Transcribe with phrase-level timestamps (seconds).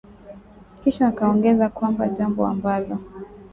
[0.83, 2.97] Kisha akaongeza kwamba jambo ambalo